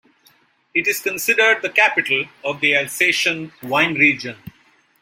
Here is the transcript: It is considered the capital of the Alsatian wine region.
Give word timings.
It 0.73 0.87
is 0.87 0.99
considered 0.99 1.61
the 1.61 1.69
capital 1.69 2.25
of 2.43 2.59
the 2.59 2.75
Alsatian 2.75 3.51
wine 3.61 3.93
region. 3.93 4.35